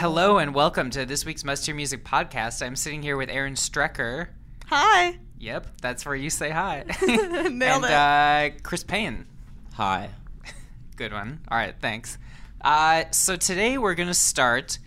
[0.00, 2.64] Hello and welcome to this week's Must Hear Music podcast.
[2.64, 4.28] I'm sitting here with Aaron Strecker.
[4.68, 5.18] Hi.
[5.38, 6.86] Yep, that's where you say hi.
[7.06, 7.90] Nailed and, it.
[7.90, 9.26] Uh, Chris Payne.
[9.74, 10.08] Hi.
[10.96, 11.40] Good one.
[11.48, 12.16] All right, thanks.
[12.62, 14.78] Uh, so today we're gonna start.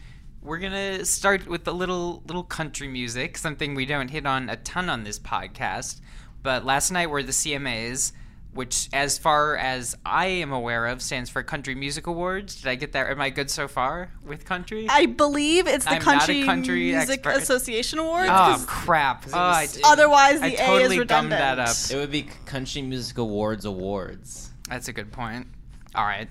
[0.42, 4.56] We're gonna start with a little little country music, something we don't hit on a
[4.56, 6.02] ton on this podcast.
[6.42, 8.14] But last night were the CMAs,
[8.54, 12.56] which, as far as I am aware of, stands for Country Music Awards.
[12.62, 13.08] Did I get that?
[13.10, 14.88] Am I good so far with country?
[14.90, 17.42] I believe it's the I'm not a Country, country Music expert.
[17.42, 18.30] Association Awards.
[18.30, 19.26] oh 'cause crap!
[19.34, 21.40] Oh, I, otherwise, the I A totally is gummed redundant.
[21.40, 21.76] that up.
[21.92, 24.52] It would be Country Music Awards Awards.
[24.70, 25.48] That's a good point.
[25.96, 26.30] All right.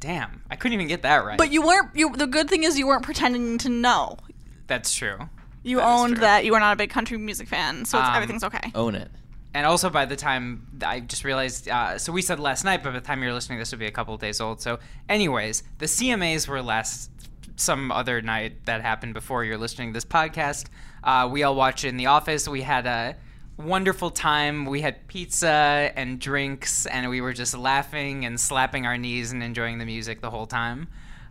[0.00, 1.38] Damn, I couldn't even get that right.
[1.38, 1.94] But you weren't.
[1.96, 2.14] You.
[2.14, 4.18] The good thing is you weren't pretending to know.
[4.66, 5.16] That's true.
[5.62, 6.20] You That is owned true.
[6.20, 8.70] that you were not a big country music fan, so it's, Um, everything's okay.
[8.74, 9.10] Own it.
[9.54, 12.92] And also, by the time I just realized, uh, so we said last night, but
[12.92, 14.60] by the time you're listening, this would be a couple days old.
[14.60, 17.10] So, anyways, the CMAs were last
[17.56, 20.66] some other night that happened before you're listening to this podcast.
[21.04, 22.48] Uh, we all watched in the office.
[22.48, 23.16] We had a
[23.56, 24.66] wonderful time.
[24.66, 29.40] We had pizza and drinks, and we were just laughing and slapping our knees and
[29.40, 30.88] enjoying the music the whole time.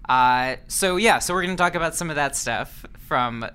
[0.08, 3.46] Uh, so yeah, so we're gonna talk about some of that stuff from.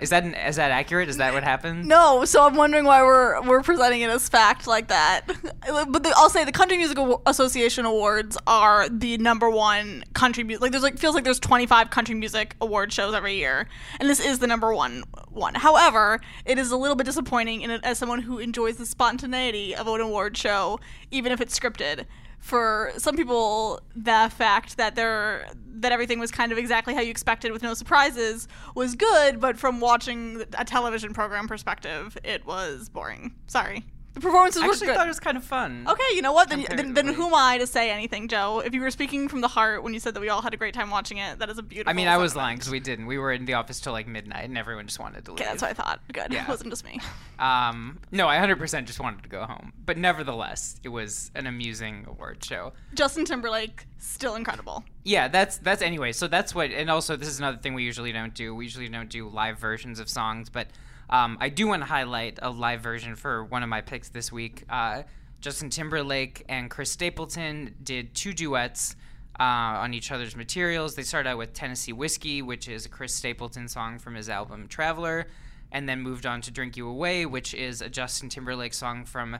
[0.00, 1.08] Is that is that accurate?
[1.08, 1.86] Is that what happened?
[1.86, 5.22] No, so I'm wondering why we're we're presenting it as fact like that.
[5.26, 10.62] but the, I'll say the Country Music Association Awards are the number one country music.
[10.62, 13.66] Like there's like feels like there's 25 country music award shows every year,
[13.98, 15.56] and this is the number one one.
[15.56, 19.74] However, it is a little bit disappointing in it as someone who enjoys the spontaneity
[19.74, 20.78] of an award show,
[21.10, 22.04] even if it's scripted.
[22.38, 25.48] For some people, the fact that they're
[25.80, 29.56] that everything was kind of exactly how you expected with no surprises was good, but
[29.56, 33.34] from watching a television program perspective, it was boring.
[33.46, 33.84] Sorry.
[34.18, 34.96] The performances I were actually good.
[34.96, 35.86] thought it was kind of fun.
[35.88, 36.48] Okay, you know what?
[36.48, 38.58] Then, then, then who am I to say anything, Joe?
[38.58, 40.56] If you were speaking from the heart when you said that we all had a
[40.56, 41.88] great time watching it, that is a beautiful.
[41.88, 42.44] I mean, I was sentiment.
[42.44, 43.06] lying because we didn't.
[43.06, 45.40] We were in the office till like midnight, and everyone just wanted to leave.
[45.40, 46.00] Okay, that's what I thought.
[46.12, 46.32] Good.
[46.32, 46.42] Yeah.
[46.42, 47.00] It wasn't just me.
[47.38, 49.72] Um, no, I 100% just wanted to go home.
[49.86, 52.72] But nevertheless, it was an amusing award show.
[52.94, 54.82] Justin Timberlake, still incredible.
[55.04, 56.10] Yeah, that's that's anyway.
[56.10, 58.56] So that's what, and also this is another thing we usually don't do.
[58.56, 60.66] We usually don't do live versions of songs, but
[61.10, 64.30] um, I do want to highlight a live version for one of my picks this
[64.30, 64.64] week.
[64.68, 65.02] Uh,
[65.40, 68.96] Justin Timberlake and Chris Stapleton did two duets
[69.38, 70.94] uh, on each other's materials.
[70.94, 74.66] They started out with Tennessee Whiskey, which is a Chris Stapleton song from his album
[74.68, 75.28] Traveler,
[75.70, 79.38] and then moved on to Drink You Away, which is a Justin Timberlake song from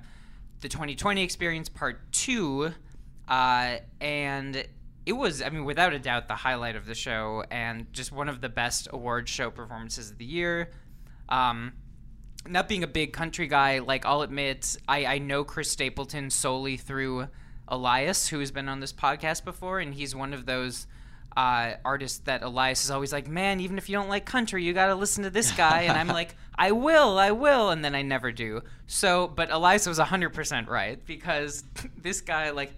[0.61, 2.73] the 20/20 Experience Part 2.
[3.27, 4.65] Uh, and
[5.05, 8.29] it was, I mean, without a doubt, the highlight of the show and just one
[8.29, 10.71] of the best award show performances of the year.
[11.29, 11.73] Um,
[12.47, 16.77] not being a big country guy, like I'll admit, I, I know Chris Stapleton solely
[16.77, 17.29] through
[17.67, 20.87] Elias, who has been on this podcast before, and he's one of those
[21.37, 24.73] uh, artists that Elias is always like, man, even if you don't like country, you
[24.73, 25.83] got to listen to this guy.
[25.83, 28.63] And I'm like, I will, I will, and then I never do.
[28.87, 31.63] So, but Elias was 100% right because
[31.97, 32.73] this guy, like,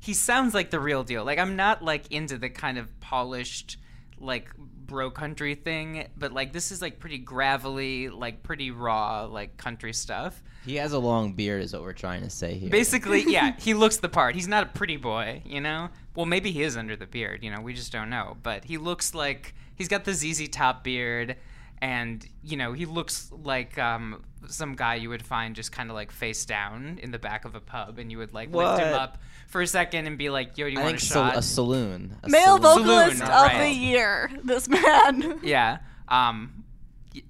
[0.00, 1.24] he sounds like the real deal.
[1.24, 3.76] Like, I'm not like into the kind of polished,
[4.18, 9.56] like, bro country thing, but like, this is like pretty gravelly, like, pretty raw, like,
[9.56, 10.42] country stuff.
[10.64, 12.70] He has a long beard, is what we're trying to say here.
[12.70, 14.34] Basically, yeah, he looks the part.
[14.34, 15.90] He's not a pretty boy, you know?
[16.14, 18.36] Well, maybe he is under the beard, you know, we just don't know.
[18.42, 21.36] But he looks like he's got the ZZ Top beard,
[21.82, 25.94] and, you know, he looks like um, some guy you would find just kind of
[25.94, 28.94] like face down in the back of a pub, and you would like lift him
[28.94, 31.30] up for a second and be like, yo, do you I want think a sal-
[31.30, 31.36] shot?
[31.38, 32.16] a saloon.
[32.22, 32.86] A Male saloon.
[32.86, 33.62] vocalist Saloon, of right.
[33.62, 34.30] the year.
[34.44, 35.40] This man.
[35.44, 35.78] yeah.
[36.08, 36.64] Um.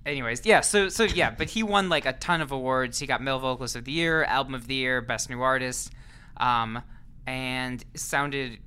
[0.05, 0.63] Anyways, yeah.
[0.63, 2.99] So so yeah, but he won like a ton of awards.
[2.99, 5.93] He got Male Vocalist of the Year, Album of the Year, Best New Artist,
[6.39, 6.83] um,
[7.27, 8.59] and sounded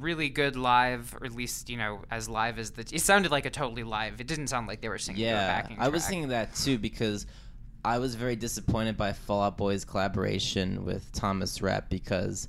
[0.00, 2.82] really good live, or at least you know as live as the.
[2.92, 4.20] It sounded like a totally live.
[4.20, 5.22] It didn't sound like they were singing.
[5.22, 7.26] Yeah, backing I was thinking that too because
[7.84, 12.48] I was very disappointed by Fall Out Boy's collaboration with Thomas Rhett because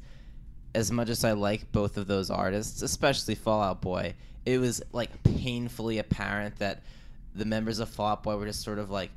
[0.75, 4.13] as much as I like both of those artists, especially Fall Out Boy,
[4.45, 6.83] it was like painfully apparent that
[7.35, 9.11] the members of Fall Out Boy were just sort of like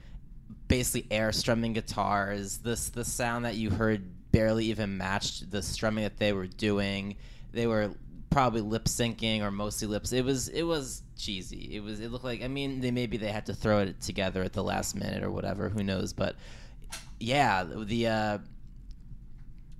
[0.68, 2.58] basically air strumming guitars.
[2.58, 7.16] This the sound that you heard barely even matched the strumming that they were doing.
[7.52, 7.90] They were
[8.34, 10.12] probably lip syncing or mostly lips.
[10.12, 11.76] It was it was cheesy.
[11.76, 14.42] It was it looked like I mean they maybe they had to throw it together
[14.42, 15.68] at the last minute or whatever.
[15.68, 16.12] Who knows?
[16.12, 16.34] But
[17.20, 18.38] yeah, the uh,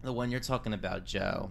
[0.02, 1.50] the one you're talking about, Joe,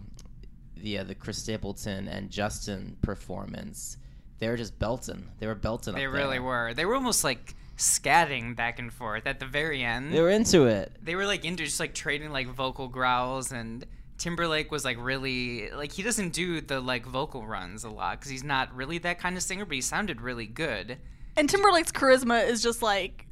[0.78, 3.98] the uh, the Chris Stapleton and Justin performance.
[4.40, 5.30] They were just belting.
[5.40, 5.96] They were belting.
[5.96, 6.74] They really were.
[6.74, 10.14] They were almost like scatting back and forth at the very end.
[10.14, 10.96] They were into it.
[11.02, 13.86] they were like into just like trading like vocal growls and
[14.18, 18.32] Timberlake was like really like he doesn't do the like vocal runs a lot because
[18.32, 20.98] he's not really that kind of singer, but he sounded really good.
[21.36, 23.28] And Timberlake's charisma is just like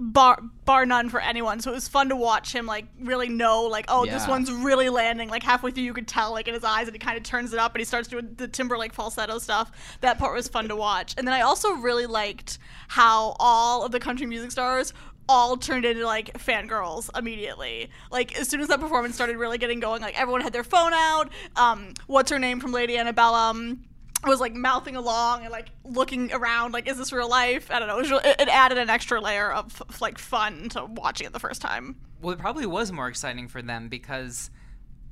[0.00, 1.60] bar bar none for anyone.
[1.60, 4.88] So it was fun to watch him like really know like oh this one's really
[4.88, 5.28] landing.
[5.28, 7.52] Like halfway through you could tell like in his eyes and he kind of turns
[7.52, 9.98] it up and he starts doing the Timberlake falsetto stuff.
[10.00, 11.14] That part was fun to watch.
[11.18, 12.58] And then I also really liked
[12.88, 14.94] how all of the country music stars
[15.30, 17.88] all turned into like fangirls immediately.
[18.10, 20.92] Like as soon as that performance started really getting going, like everyone had their phone
[20.92, 21.30] out.
[21.56, 23.84] Um, what's her name from Lady Antebellum?
[24.26, 27.88] was like mouthing along and like looking around like is this real life i don't
[27.88, 31.32] know it, was real, it, added an extra layer of like fun to watching it
[31.32, 34.50] the first time Well, it probably was more exciting for them because,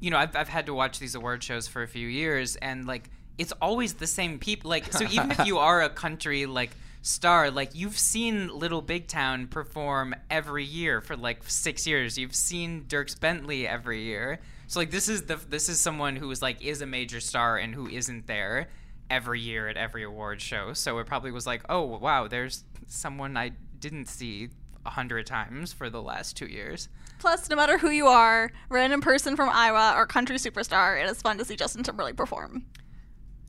[0.01, 2.87] you know, I've, I've had to watch these award shows for a few years, and
[2.87, 4.69] like it's always the same people.
[4.69, 6.71] Like, so even if you are a country like
[7.03, 12.19] star, like you've seen Little Big Town perform every year for like six years.
[12.19, 14.41] You've seen Dierks Bentley every year.
[14.67, 17.57] So like this is the this is someone who is like is a major star
[17.57, 18.69] and who isn't there
[19.11, 20.73] every year at every award show.
[20.75, 24.49] So it probably was like, oh wow, there's someone I didn't see
[24.85, 26.89] a hundred times for the last two years.
[27.19, 31.21] plus no matter who you are random person from iowa or country superstar it is
[31.21, 32.65] fun to see justin timberlake perform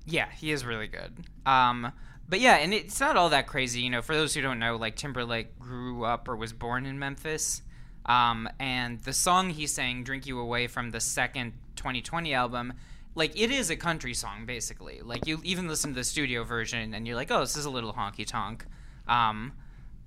[0.05, 1.13] Yeah, he is really good.
[1.45, 1.91] Um,
[2.29, 3.81] but yeah, and it's not all that crazy.
[3.81, 6.99] You know, for those who don't know, like Timberlake grew up or was born in
[6.99, 7.63] Memphis.
[8.05, 12.73] Um, and the song he sang, Drink You Away, from the second 2020 album,
[13.15, 15.01] like it is a country song, basically.
[15.03, 17.69] Like you even listen to the studio version and you're like, oh, this is a
[17.69, 18.65] little honky tonk.
[19.07, 19.53] Um,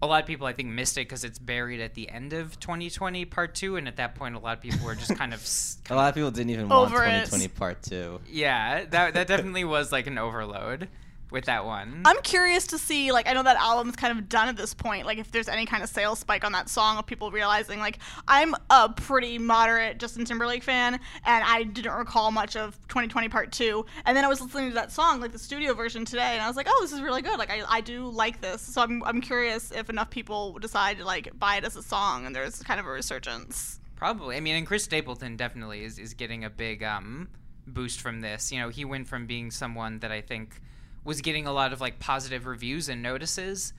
[0.00, 2.58] a lot of people, I think, missed it because it's buried at the end of
[2.58, 3.76] 2020 Part 2.
[3.76, 5.40] And at that point, a lot of people were just kind of.
[5.90, 7.26] a lot of people didn't even want Over it.
[7.26, 8.20] 2020 Part Two.
[8.28, 10.88] Yeah, that, that definitely was like an overload
[11.32, 12.02] with that one.
[12.04, 15.06] i'm curious to see like i know that album's kind of done at this point
[15.06, 17.98] like if there's any kind of sales spike on that song of people realizing like
[18.28, 20.94] i'm a pretty moderate justin timberlake fan
[21.24, 24.74] and i didn't recall much of 2020 part 2 and then i was listening to
[24.74, 27.22] that song like the studio version today and i was like oh this is really
[27.22, 30.98] good like i, I do like this so I'm, I'm curious if enough people decide
[30.98, 34.36] to like buy it as a song and there's kind of a resurgence Probably.
[34.36, 37.28] I mean, and Chris Stapleton definitely is, is getting a big um,
[37.68, 38.50] boost from this.
[38.50, 40.60] You know, he went from being someone that I think
[41.04, 43.72] was getting a lot of like positive reviews and notices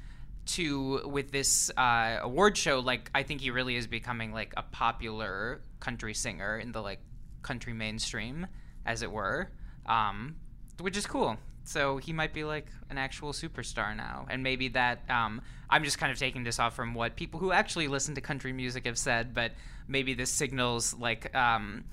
[0.46, 2.80] to with this uh, award show.
[2.80, 7.00] Like, I think he really is becoming like a popular country singer in the like
[7.42, 8.48] country mainstream,
[8.86, 9.50] as it were,
[9.86, 10.36] um,
[10.80, 11.38] which is cool.
[11.66, 15.98] So he might be like an actual superstar now, and maybe that um, I'm just
[15.98, 18.98] kind of taking this off from what people who actually listen to country music have
[18.98, 19.54] said, but
[19.88, 21.86] maybe this signals like um,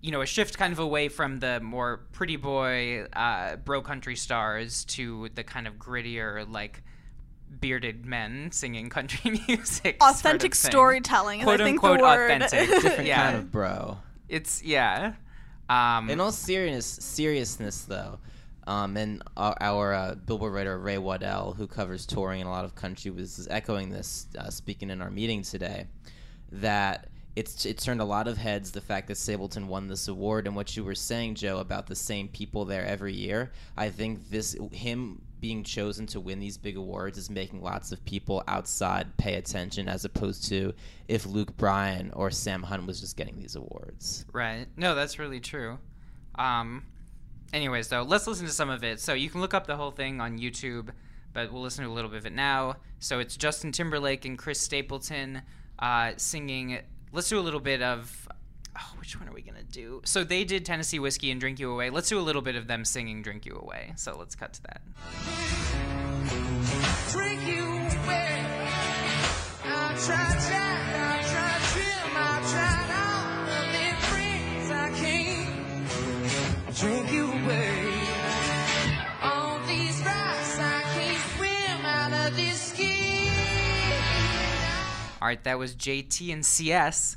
[0.00, 4.16] you know a shift kind of away from the more pretty boy uh, bro country
[4.16, 6.82] stars to the kind of grittier like
[7.60, 9.96] bearded men singing country music.
[10.00, 12.68] sort of authentic storytelling Quote i think unquote the word authentic.
[12.82, 13.98] Different yeah, kind of bro.
[14.28, 15.14] it's yeah.
[15.68, 18.20] Um, In all serious seriousness, though,
[18.68, 22.64] um, and our, our uh, Billboard writer Ray Waddell, who covers touring in a lot
[22.64, 25.86] of country, was echoing this, uh, speaking in our meeting today,
[26.52, 30.46] that it's it turned a lot of heads the fact that Stapleton won this award,
[30.46, 33.52] and what you were saying, Joe, about the same people there every year.
[33.76, 38.02] I think this him being chosen to win these big awards is making lots of
[38.06, 40.72] people outside pay attention, as opposed to
[41.08, 44.24] if Luke Bryan or Sam Hunt was just getting these awards.
[44.32, 44.66] Right.
[44.76, 45.78] No, that's really true.
[46.36, 46.86] Um,
[47.52, 48.98] anyways, though, let's listen to some of it.
[48.98, 50.88] So you can look up the whole thing on YouTube,
[51.34, 52.76] but we'll listen to a little bit of it now.
[52.98, 55.42] So it's Justin Timberlake and Chris Stapleton
[55.78, 56.78] uh, singing.
[57.16, 58.28] Let's do a little bit of.
[58.78, 60.02] Oh, which one are we gonna do?
[60.04, 61.88] So they did Tennessee Whiskey and Drink You Away.
[61.88, 63.94] Let's do a little bit of them singing Drink You Away.
[63.96, 64.82] So let's cut to that.
[67.10, 67.64] drink you
[68.04, 68.36] away.
[76.78, 77.75] Drink you away.
[85.20, 87.16] All right, that was JT and CS.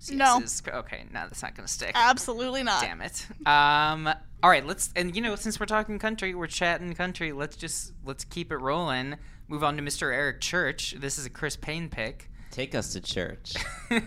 [0.00, 0.40] CS No.
[0.40, 1.92] is- okay, no, that's not gonna stick.
[1.94, 3.26] absolutely not Damn it.
[3.46, 4.08] Um.
[4.40, 4.64] All right.
[4.64, 7.32] Let's and you know since we're talking country, we're chatting country.
[7.32, 9.16] Let's just let's keep it rolling.
[9.48, 10.12] Move on to Mr.
[10.14, 10.94] Eric Church.
[10.98, 12.30] This is a Chris Payne pick.
[12.50, 13.54] Take us to church.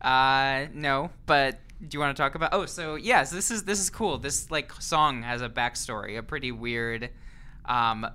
[0.00, 2.50] Uh, no, but do you want to talk about?
[2.52, 4.18] Oh, so yes, this is this is cool.
[4.18, 7.10] This like song has a backstory, a pretty weird,
[7.64, 8.06] um,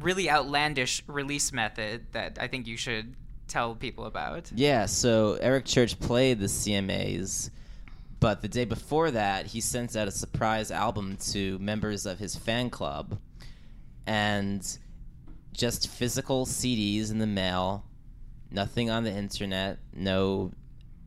[0.00, 3.14] really outlandish release method that I think you should
[3.48, 4.50] tell people about.
[4.54, 7.50] Yeah, so Eric Church played the CMAs,
[8.20, 12.36] but the day before that, he sent out a surprise album to members of his
[12.36, 13.18] fan club,
[14.06, 14.78] and
[15.52, 17.84] just physical CDs in the mail,
[18.50, 20.52] nothing on the internet, no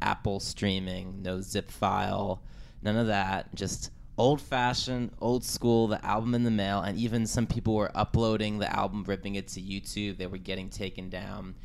[0.01, 2.43] Apple streaming, no zip file,
[2.81, 3.53] none of that.
[3.55, 7.91] Just old fashioned, old school, the album in the mail, and even some people were
[7.95, 10.17] uploading the album, ripping it to YouTube.
[10.17, 11.55] They were getting taken down.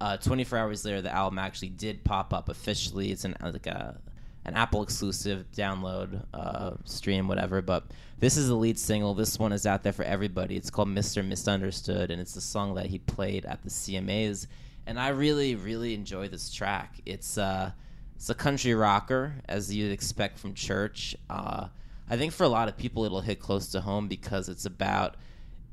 [0.00, 3.10] Uh, 24 hours later, the album actually did pop up officially.
[3.12, 4.00] It's an like a
[4.46, 7.60] an Apple exclusive download uh, stream, whatever.
[7.60, 7.84] But
[8.18, 9.14] this is the lead single.
[9.14, 10.56] This one is out there for everybody.
[10.56, 11.26] It's called "Mr.
[11.26, 14.46] Misunderstood," and it's the song that he played at the CMAs.
[14.86, 17.00] And I really, really enjoy this track.
[17.04, 17.72] It's uh,
[18.16, 21.14] it's a country rocker, as you'd expect from Church.
[21.28, 21.68] Uh,
[22.08, 25.16] I think for a lot of people, it'll hit close to home because it's about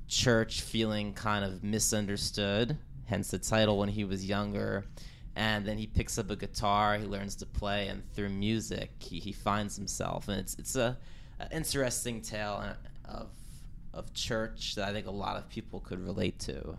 [0.07, 4.85] Church feeling kind of misunderstood, hence the title when he was younger.
[5.35, 9.19] And then he picks up a guitar, he learns to play, and through music, he,
[9.19, 10.27] he finds himself.
[10.27, 10.97] And it's it's a,
[11.39, 12.73] a interesting tale uh,
[13.05, 13.29] of
[13.93, 16.77] of church that I think a lot of people could relate to.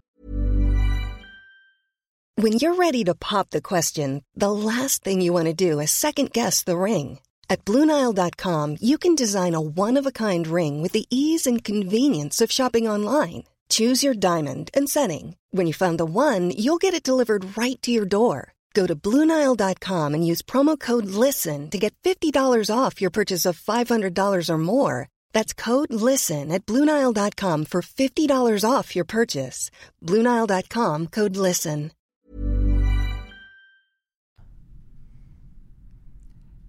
[2.37, 5.91] When you're ready to pop the question, the last thing you want to do is
[5.91, 7.19] second guess the ring.
[7.51, 11.65] At Bluenile.com, you can design a one of a kind ring with the ease and
[11.65, 13.45] convenience of shopping online.
[13.69, 15.37] Choose your diamond and setting.
[15.51, 18.55] When you find the one, you'll get it delivered right to your door.
[18.75, 23.59] Go to Bluenile.com and use promo code LISTEN to get $50 off your purchase of
[23.59, 25.09] $500 or more.
[25.33, 29.71] That's code LISTEN at Bluenile.com for $50 off your purchase.
[30.05, 31.91] Bluenile.com code LISTEN.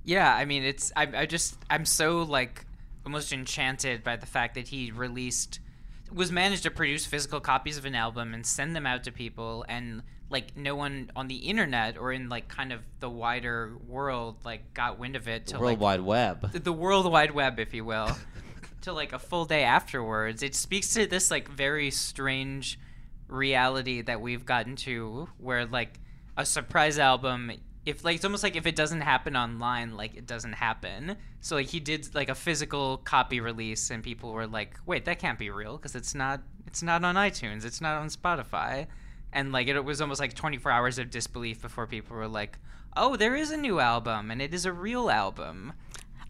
[0.03, 2.65] Yeah, I mean, it's I, I just I'm so like
[3.05, 5.59] almost enchanted by the fact that he released
[6.13, 9.65] was managed to produce physical copies of an album and send them out to people
[9.67, 14.37] and like no one on the internet or in like kind of the wider world
[14.45, 16.51] like got wind of it to World like Wide Web.
[16.51, 18.09] the world wide web if you will
[18.81, 22.79] to like a full day afterwards it speaks to this like very strange
[23.27, 25.99] reality that we've gotten to where like
[26.37, 27.51] a surprise album
[27.89, 31.17] if like it's almost like if it doesn't happen online like it doesn't happen.
[31.41, 35.19] So like he did like a physical copy release and people were like wait that
[35.19, 38.87] can't be real because it's not it's not on itunes it's not on spotify.
[39.33, 42.59] And like it was almost like 24 hours of disbelief before people were like
[42.95, 45.73] oh there is a new album and it is a real album.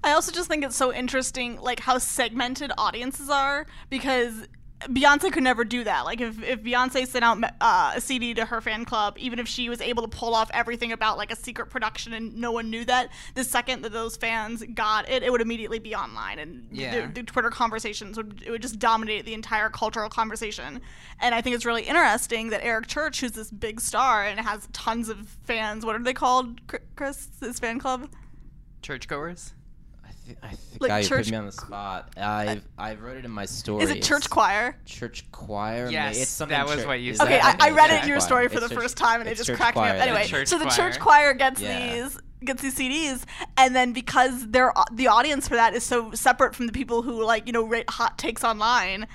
[0.02, 4.48] I also just think it's so interesting, like how segmented audiences are, because
[4.82, 6.06] Beyonce could never do that.
[6.06, 9.48] Like if, if Beyonce sent out uh, a CD to her fan club, even if
[9.48, 12.70] she was able to pull off everything about like a secret production and no one
[12.70, 16.68] knew that, the second that those fans got it, it would immediately be online and
[16.72, 17.08] Yeah.
[17.08, 20.80] the, the Twitter conversations would it would just dominate the entire cultural conversation.
[21.20, 24.70] And I think it's really interesting that Eric Church, who's this big star and has
[24.72, 26.62] tons of fans, what are they called,
[26.96, 27.28] Chris?
[27.42, 28.10] His fan club?
[28.82, 29.54] churchgoers
[30.30, 32.10] I think, I think Like I church- put me on the spot.
[32.18, 33.84] I I wrote it in my story.
[33.84, 34.76] Is it church It's choir?
[34.86, 35.90] Church choir.
[35.90, 37.26] Yes, It's something that was church- what you is said.
[37.26, 38.28] Okay, that- I, I read it in your choir.
[38.28, 39.96] story for It's the church- first time, and it it's just church cracked me up.
[39.96, 40.04] yeah.
[40.04, 42.02] Anyway, church so the church choir gets Yeah.
[42.04, 43.24] these gets these CDs,
[43.58, 47.24] and then because they're the audience for that is so separate from the people who
[47.24, 49.08] like you know rate hot takes online.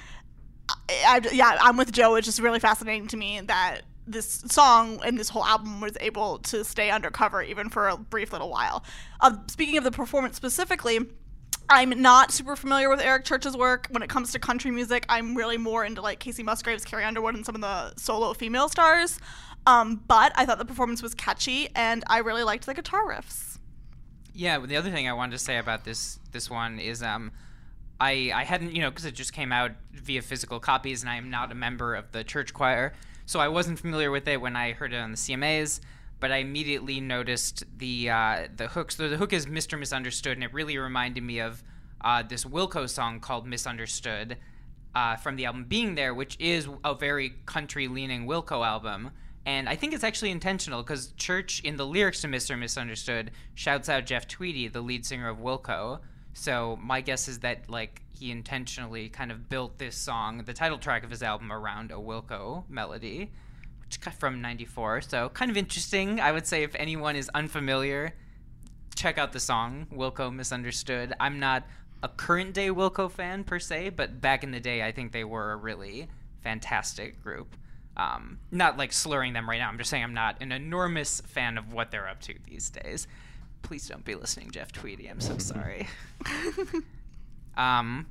[0.68, 2.14] I, I- yeah, I'm with Joe.
[2.16, 6.38] It's just really fascinating to me that this song and this whole album was able
[6.38, 8.84] to stay undercover even for a brief little while.
[9.20, 11.00] Uh, speaking of the performance specifically.
[11.70, 15.06] I'm not super familiar with Eric Church's work when it comes to country music.
[15.08, 18.68] I'm really more into like Kacey Musgraves, Carrie Underwood, and some of the solo female
[18.68, 19.18] stars.
[19.66, 23.58] Um, but I thought the performance was catchy, and I really liked the guitar riffs.
[24.34, 27.30] Yeah, the other thing I wanted to say about this this one is um
[28.00, 31.16] I I hadn't, you know, cuz it just came out via physical copies and I
[31.16, 32.92] am not a member of the church choir.
[33.26, 35.80] So I wasn't familiar with it when I heard it on the CMAs,
[36.20, 38.92] but I immediately noticed the uh, the hook.
[38.92, 39.78] So the hook is Mr.
[39.78, 41.62] Misunderstood and it really reminded me of
[42.00, 44.36] uh, this Wilco song called Misunderstood
[44.94, 49.10] uh, from the album Being There, which is a very country leaning Wilco album.
[49.46, 52.58] And I think it's actually intentional because Church, in the lyrics to Mr.
[52.58, 56.00] Misunderstood, shouts out Jeff Tweedy, the lead singer of Wilco.
[56.34, 60.78] So my guess is that like he intentionally kind of built this song, the title
[60.78, 63.30] track of his album, around a Wilco melody,
[63.80, 65.00] which is from '94.
[65.02, 66.20] So kind of interesting.
[66.20, 68.14] I would say if anyone is unfamiliar,
[68.94, 71.14] check out the song Wilco Misunderstood.
[71.18, 71.64] I'm not
[72.02, 75.24] a current day Wilco fan per se, but back in the day, I think they
[75.24, 76.08] were a really
[76.42, 77.56] fantastic group.
[77.96, 79.68] Um, not like slurring them right now.
[79.68, 83.06] I'm just saying I'm not an enormous fan of what they're up to these days.
[83.64, 85.08] Please don't be listening, Jeff Tweedy.
[85.08, 85.88] I'm so sorry.
[87.56, 88.06] um,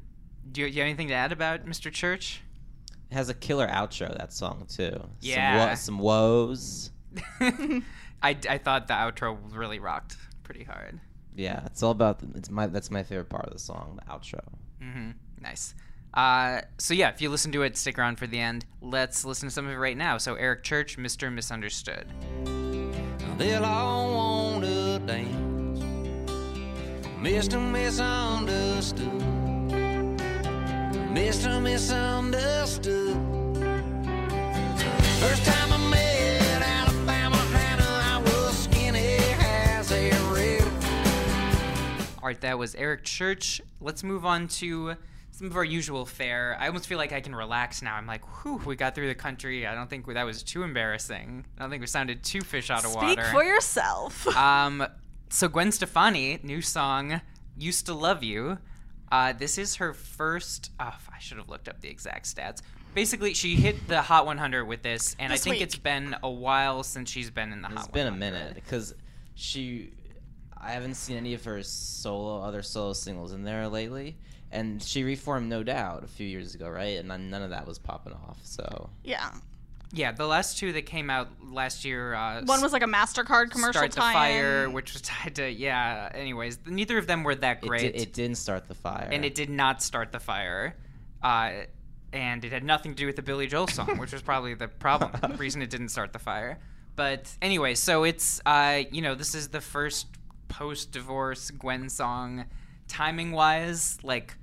[0.52, 1.92] do you, do you have anything to add about Mr.
[1.92, 2.42] Church?
[3.10, 4.18] It has a killer outro.
[4.18, 5.02] That song too.
[5.22, 5.60] Yeah.
[5.60, 6.92] Some, wo- some woes.
[8.24, 11.00] I, I thought the outro really rocked pretty hard.
[11.36, 12.20] Yeah, it's all about.
[12.20, 12.68] The, it's my.
[12.68, 14.42] That's my favorite part of the song, the outro.
[14.82, 15.76] hmm Nice.
[16.14, 18.66] Uh, so yeah, if you listen to it, stick around for the end.
[18.82, 20.18] Let's listen to some of it right now.
[20.20, 21.32] So Eric Church, Mr.
[21.34, 22.06] Misunderstood.
[23.38, 25.43] They'll all want to dance.
[27.24, 27.58] Mr.
[27.72, 29.08] Misunderstood.
[31.14, 31.62] Mr.
[31.62, 33.16] Misunderstood.
[35.22, 40.68] First time I met Alabama Hannah, I was skinny as a rail.
[42.22, 43.62] All right, that was Eric Church.
[43.80, 44.98] Let's move on to
[45.32, 46.58] some of our usual fare.
[46.60, 47.96] I almost feel like I can relax now.
[47.96, 49.66] I'm like, whew, we got through the country.
[49.66, 51.46] I don't think that was too embarrassing.
[51.58, 53.24] I don't think we sounded too fish out of Speak water.
[53.24, 54.28] Speak for yourself.
[54.36, 54.86] Um,
[55.34, 57.22] so Gwen Stefani, new song,
[57.58, 58.60] "Used to Love You."
[59.12, 60.72] Uh, this is her first.
[60.80, 62.62] Oh, I should have looked up the exact stats.
[62.94, 65.64] Basically, she hit the Hot 100 with this, and This I think week.
[65.64, 67.78] it's been a while since she's been in the Hot.
[67.78, 68.94] It's Hot been a minute because
[69.36, 69.92] she.
[70.56, 74.16] I haven't seen any of her solo, other solo singles in there lately,
[74.52, 77.00] and she reformed No Doubt a few years ago, right?
[77.00, 78.40] And none, none of that was popping off.
[78.44, 79.32] So yeah.
[79.96, 82.16] Yeah, the last two that came out last year.
[82.16, 84.42] Uh, One was like a Mastercard commercial Start the tie-in.
[84.42, 86.10] Fire, which was tied to yeah.
[86.14, 89.08] Anyways, neither of them were that it, great, did, it didn't start the fire.
[89.12, 90.76] and it did not start the fire.
[91.22, 91.52] Uh,
[92.12, 94.68] and it had nothing to do with the Billy Joel song, which was probably the
[94.68, 96.60] problem reason it didn't start the fire.
[96.96, 100.08] But anyway, so it's uh, you know this is the first
[100.48, 102.46] post-divorce Gwen song,
[102.88, 104.36] timing wise, like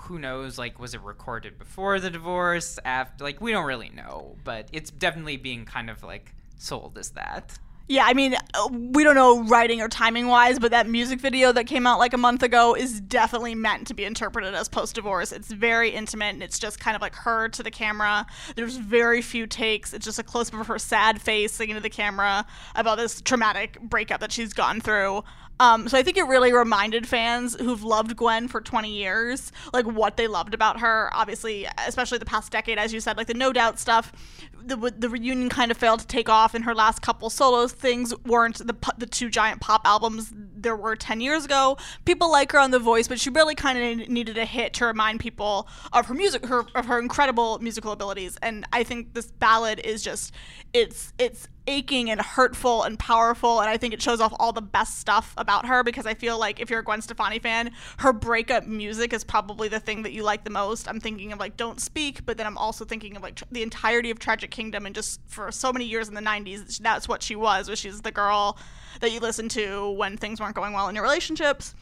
[0.00, 4.36] who knows like was it recorded before the divorce after like we don't really know
[4.44, 7.58] but it's definitely being kind of like sold as that
[7.90, 11.52] Yeah, I mean, uh, we don't know writing or timing wise, but that music video
[11.52, 14.94] that came out like a month ago is definitely meant to be interpreted as post
[14.94, 15.32] divorce.
[15.32, 18.26] It's very intimate and it's just kind of like her to the camera.
[18.56, 19.94] There's very few takes.
[19.94, 22.44] It's just a close up of her sad face singing to the camera
[22.74, 25.24] about this traumatic breakup that she's gone through.
[25.60, 29.86] Um, so I think it really reminded fans who've loved Gwen for 20 years, like
[29.86, 31.10] what they loved about her.
[31.12, 34.12] Obviously, especially the past decade, as you said, like the No Doubt stuff.
[34.60, 38.14] The, the reunion kind of failed to take off, and her last couple solo things
[38.26, 41.78] weren't the the two giant pop albums there were 10 years ago.
[42.04, 44.86] People like her on The Voice, but she really kind of needed a hit to
[44.86, 48.36] remind people of her music, her of her incredible musical abilities.
[48.42, 50.32] And I think this ballad is just
[50.72, 54.62] it's it's aching and hurtful and powerful and I think it shows off all the
[54.62, 58.12] best stuff about her because I feel like if you're a Gwen Stefani fan, her
[58.12, 60.88] breakup music is probably the thing that you like the most.
[60.88, 63.62] I'm thinking of like Don't Speak, but then I'm also thinking of like tr- the
[63.62, 67.22] entirety of Tragic Kingdom and just for so many years in the 90s, that's what
[67.22, 68.58] she was, was she's the girl
[69.00, 71.74] that you listen to when things weren't going well in your relationships.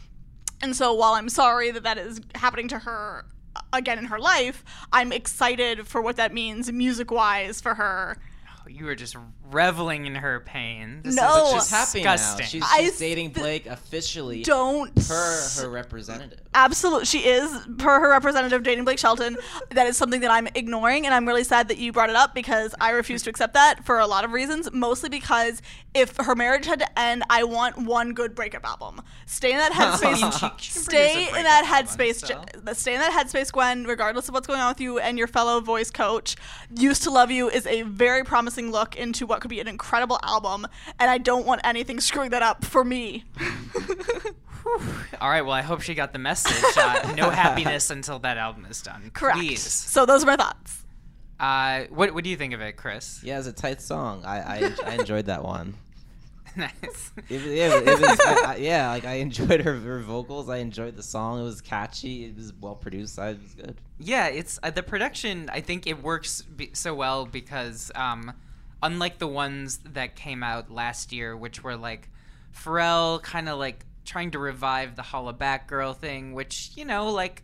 [0.62, 4.18] And so while I'm sorry that that is happening to her uh, again in her
[4.18, 8.18] life, I'm excited for what that means music wise for her.
[8.68, 9.16] You were just
[9.50, 11.56] reveling in her pain this No.
[11.56, 12.12] is She's happy now.
[12.12, 14.42] disgusting She's, I she's dating Blake officially.
[14.42, 16.40] Don't per her representative.
[16.54, 19.36] Absolutely, she is per her representative dating Blake Shelton.
[19.70, 22.34] That is something that I'm ignoring, and I'm really sad that you brought it up
[22.34, 24.68] because I refuse to accept that for a lot of reasons.
[24.72, 25.60] Mostly because
[25.94, 29.02] if her marriage had to end, I want one good breakup album.
[29.26, 30.16] Stay in that headspace.
[30.16, 32.16] She- she can produce a stay in that headspace.
[32.24, 32.44] still.
[32.66, 33.84] Je- Stay in that headspace, Gwen.
[33.84, 36.36] Regardless of what's going on with you and your fellow voice coach,
[36.74, 40.18] "Used to Love You" is a very promising look into what could be an incredible
[40.22, 40.66] album,
[40.98, 43.24] and I don't want anything screwing that up for me.
[45.20, 48.66] all right well i hope she got the message uh, no happiness until that album
[48.68, 49.38] is done Correct.
[49.38, 50.82] please So those are my thoughts.
[51.38, 54.24] uh, what, what do you think of it chris Yeah, it's a tight song.
[54.24, 55.74] I I, I enjoyed that one.
[56.56, 60.48] nice It, was- it, it was, I, I, yeah, like I enjoyed her, her vocals.
[60.48, 61.40] I enjoyed the song.
[61.40, 62.24] It was catchy.
[62.24, 63.18] It was well produced.
[63.18, 63.76] I, it was good.
[63.98, 65.48] Yeah, it's uh, the production.
[65.52, 68.32] I think it works be- so well because, um,
[68.82, 72.08] unlike the ones that came out last year, which were like
[72.54, 77.10] Pharrell kind of like trying to revive the Holla Back Girl thing, which you know,
[77.10, 77.42] like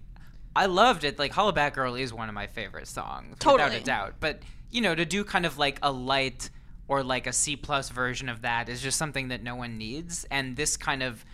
[0.55, 1.19] I loved it.
[1.19, 4.15] Like Holla Back Girl is one of my favorite songs, without a doubt.
[4.21, 4.41] But
[4.71, 6.51] you know, to do kind of like a light
[6.89, 10.27] or like a C plus version of that is just something that no one needs,
[10.31, 11.25] and this kind of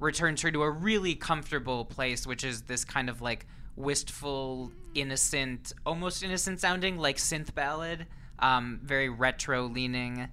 [0.00, 5.72] returns her to a really comfortable place, which is this kind of like wistful, innocent,
[5.86, 8.06] almost innocent sounding like synth ballad,
[8.38, 10.28] um, very retro leaning.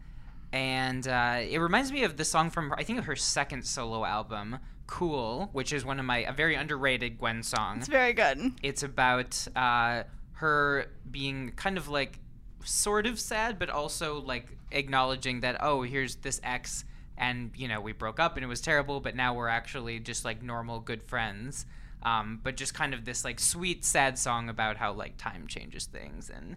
[0.51, 4.05] And uh, it reminds me of the song from I think of her second solo
[4.05, 7.79] album, "Cool," which is one of my a very underrated Gwen song.
[7.79, 8.53] It's very good.
[8.63, 12.19] It's about uh, her being kind of like
[12.63, 16.85] sort of sad, but also like acknowledging that oh, here's this ex
[17.17, 20.23] and you know we broke up and it was terrible, but now we're actually just
[20.23, 21.65] like normal good friends.
[22.03, 25.85] Um, but just kind of this like sweet sad song about how like time changes
[25.85, 26.55] things and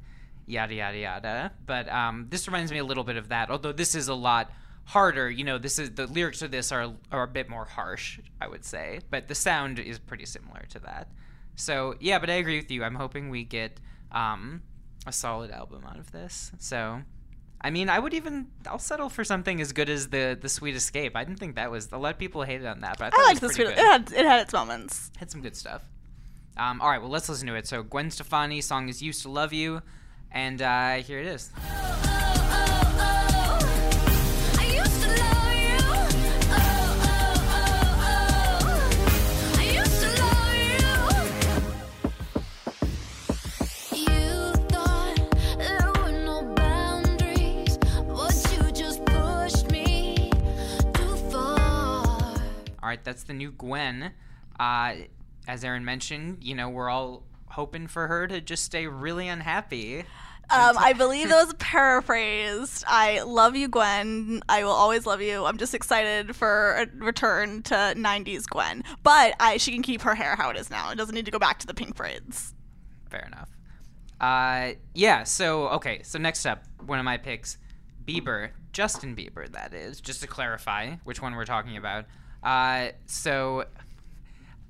[0.48, 1.52] yada yada yada.
[1.66, 4.50] But um, this reminds me a little bit of that, although this is a lot
[4.84, 5.30] harder.
[5.30, 8.48] You know, this is the lyrics of this are are a bit more harsh, I
[8.48, 11.08] would say, but the sound is pretty similar to that.
[11.56, 12.84] So yeah, but I agree with you.
[12.84, 13.80] I'm hoping we get
[14.12, 14.62] um,
[15.06, 16.52] a solid album out of this.
[16.58, 17.02] So.
[17.60, 20.76] I mean, I would even I'll settle for something as good as the the Sweet
[20.76, 21.16] Escape.
[21.16, 23.20] I didn't think that was a lot of people hated on that, but I I
[23.20, 25.10] it liked this pretty good It had it had its moments.
[25.18, 25.82] had some good stuff.
[26.58, 27.66] Um, all right, well, let's listen to it.
[27.66, 29.82] So, Gwen Stefani, song is "Used to Love You,"
[30.32, 31.50] and uh, here it is.
[52.88, 54.12] All right, that's the new Gwen.
[54.58, 54.94] Uh,
[55.46, 60.04] as Aaron mentioned, you know, we're all hoping for her to just stay really unhappy.
[60.50, 62.82] Um, I believe that was paraphrased.
[62.86, 64.42] I love you, Gwen.
[64.48, 65.44] I will always love you.
[65.44, 68.82] I'm just excited for a return to 90s Gwen.
[69.02, 70.90] But I, she can keep her hair how it is now.
[70.90, 72.54] It doesn't need to go back to the pink braids.
[73.10, 73.50] Fair enough.
[74.20, 75.24] Uh, yeah.
[75.24, 76.00] So okay.
[76.02, 77.58] So next up, one of my picks,
[78.06, 79.50] Bieber, Justin Bieber.
[79.52, 82.06] That is just to clarify which one we're talking about.
[82.42, 83.64] Uh, so,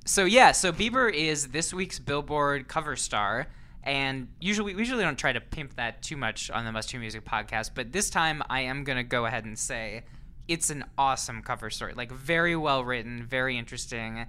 [0.09, 0.53] so yeah.
[0.53, 3.47] So Bieber is this week's Billboard cover star,
[3.83, 6.99] and usually we usually don't try to pimp that too much on the Must Two
[6.99, 10.05] Music podcast, but this time I am gonna go ahead and say
[10.49, 11.93] it's an awesome cover story.
[11.93, 14.25] Like very well written, very interesting.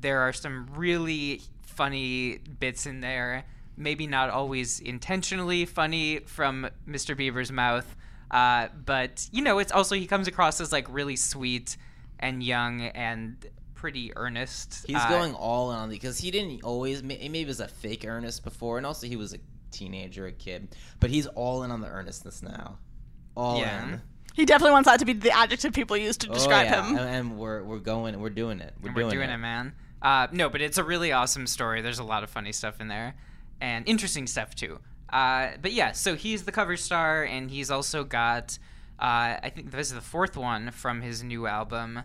[0.00, 3.44] There are some really funny bits in there.
[3.76, 7.16] Maybe not always intentionally funny from Mr.
[7.18, 7.96] Bieber's mouth,
[8.30, 11.76] uh, but you know, it's also he comes across as like really sweet
[12.20, 13.44] and young and
[13.84, 14.84] pretty earnest.
[14.86, 17.60] He's Uh, going all in on the because he didn't always ma- maybe it was
[17.60, 19.38] a fake earnest before, and also he was a
[19.70, 22.78] teenager, a kid, but he's all in on the earnestness now.
[23.36, 23.82] All Yeah.
[23.92, 24.02] in.
[24.32, 26.86] He definitely wants that to be the adjective people use to Oh, describe yeah.
[26.88, 26.96] him.
[26.96, 28.72] and, and we're we're going, we're doing it.
[28.80, 29.74] We're, doing, we're doing it, man.
[30.00, 31.82] Uh, no, but it's a really awesome story.
[31.82, 33.14] There's a lot of funny stuff in there,
[33.60, 34.80] and interesting stuff too.
[35.10, 38.58] Uh, but yeah, so he's the cover star, and he's also got.
[38.98, 42.00] Uh, I think this is the fourth one from his new album.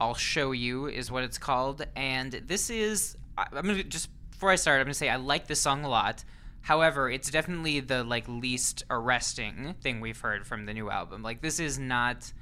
[0.00, 3.16] I'll show you is what it's called, and this is.
[3.36, 6.24] I'm gonna just before I start, I'm gonna say I like this song a lot.
[6.60, 11.22] However, it's definitely the like least arresting thing we've heard from the new album.
[11.22, 12.32] Like this is not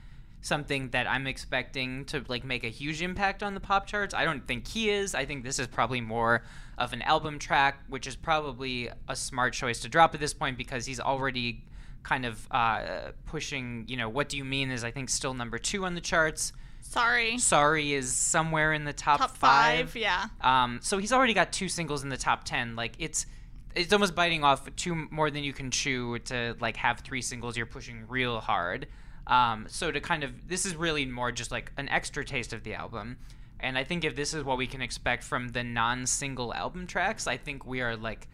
[0.40, 4.14] something that I'm expecting to like make a huge impact on the pop charts.
[4.14, 5.14] I don't think he is.
[5.14, 6.42] I think this is probably more
[6.79, 10.59] of an album track, which is probably a smart choice to drop at this point
[10.59, 11.64] because he's already
[12.03, 13.85] kind of uh, pushing.
[13.88, 16.53] You know, what do you mean is I think still number two on the charts.
[16.81, 17.39] Sorry.
[17.39, 20.27] Sorry is somewhere in the top, Top five, yeah.
[20.41, 22.77] Um, so he's already got two singles in the top ten.
[22.77, 23.27] Like it's
[23.75, 27.57] it's almost biting off two more than you can chew to like have three singles
[27.57, 28.87] you're pushing real hard.
[29.27, 32.62] Um, so to kind of this is really more just like an extra taste of
[32.62, 33.19] the album.
[33.61, 37.27] And I think if this is what we can expect from the non-single album tracks,
[37.27, 38.29] I think we are like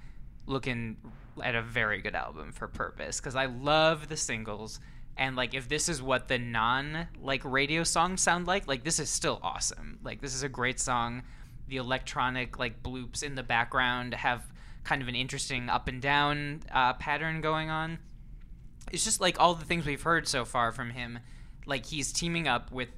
[0.47, 0.97] looking
[1.43, 4.81] at a very good album for purpose because I love the singles
[5.17, 8.99] and like if this is what the non like radio songs sound like like this
[8.99, 9.99] is still awesome.
[10.03, 11.23] Like this is a great song.
[11.69, 14.45] The electronic like bloops in the background have
[14.85, 17.99] kind of an interesting up and down uh, pattern going on.
[18.91, 21.21] It's just like all the things we've heard so far from him.
[21.67, 22.89] Like he's teaming up with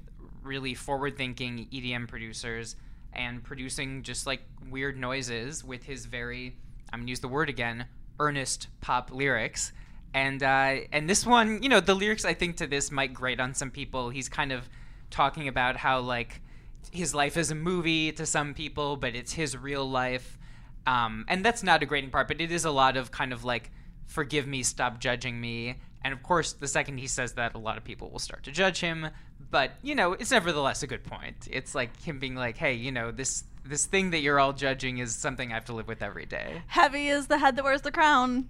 [0.41, 2.75] really forward thinking EDM producers
[3.13, 6.55] and producing just like weird noises with his very
[6.91, 7.85] I'm gonna use the word again
[8.19, 9.71] earnest pop lyrics
[10.15, 13.41] and uh, and this one you know the lyrics I think to this might grate
[13.41, 14.09] on some people.
[14.09, 14.67] He's kind of
[15.11, 16.41] talking about how like
[16.91, 20.39] his life is a movie to some people but it's his real life.
[20.87, 23.43] Um, and that's not a grading part but it is a lot of kind of
[23.43, 23.71] like
[24.05, 25.75] forgive me stop judging me.
[26.01, 28.51] And of course the second he says that a lot of people will start to
[28.51, 29.09] judge him.
[29.51, 31.49] But you know it's nevertheless a good point.
[31.51, 34.99] It's like him being like hey you know this this thing that you're all judging
[34.99, 36.61] is something i have to live with every day.
[36.67, 38.47] Heavy is the head that wears the crown.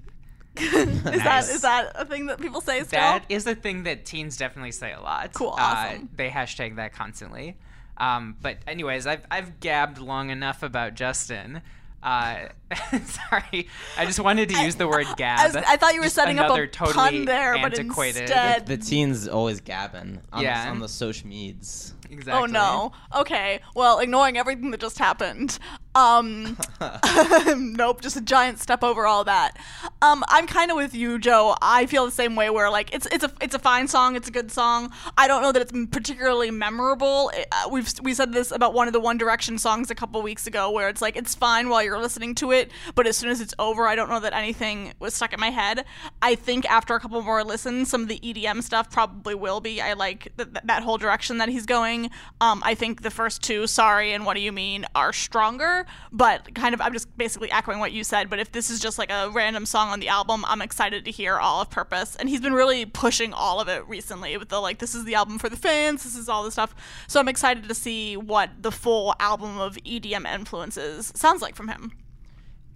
[0.59, 1.49] is that Nice.
[1.53, 2.99] is that a thing that people say still?
[2.99, 5.33] That is a thing that teens definitely say a lot.
[5.33, 6.09] Cool, Uh, awesome.
[6.15, 7.57] they hashtag that constantly.
[7.97, 11.61] Um, but anyways, I've I've gabbed long enough about Justin.
[12.03, 12.49] Uh,
[13.05, 15.39] sorry, I just wanted to use the word gab.
[15.39, 18.21] I, was- I thought you were Just setting up a totally pun there, but antiquated.
[18.23, 20.65] instead, The teens always gabbing on, Yeah.
[20.65, 21.93] the, on the social meds.
[22.11, 22.33] Exactly.
[22.33, 22.91] oh no.
[23.15, 25.57] Okay, well, ignoring everything that just happened,
[25.95, 26.58] Um,
[27.75, 29.58] nope, just a giant step over all that.
[30.01, 31.55] Um, I'm kind of with you, Joe.
[31.62, 32.49] I feel the same way.
[32.49, 34.15] Where like it's it's a it's a fine song.
[34.15, 34.91] It's a good song.
[35.17, 37.29] I don't know that it's particularly memorable.
[37.34, 40.21] It- uh, we've we said this about one of the One Direction songs a couple
[40.21, 43.29] weeks ago, where it's like it's fine while you're listening to it, but as soon
[43.29, 45.86] as it's over, I don't know that anything was stuck in my head.
[46.21, 49.79] I think after a couple more listens, some of the EDM stuff probably will be.
[49.81, 52.10] I like th- th- that whole direction that he's going.
[52.41, 56.53] Um, I think the first two, Sorry and What Do You Mean, are stronger, but
[56.55, 58.29] kind of, I'm just basically echoing what you said.
[58.29, 61.11] But if this is just like a random song on the album, I'm excited to
[61.11, 62.15] hear all of Purpose.
[62.15, 65.15] And he's been really pushing all of it recently with the like, this is the
[65.15, 66.75] album for the fans, this is all the stuff.
[67.07, 71.67] So I'm excited to see what the full album of EDM influences sounds like from
[71.67, 71.91] him.